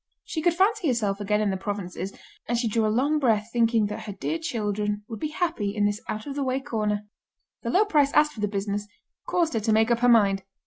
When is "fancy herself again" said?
0.55-1.41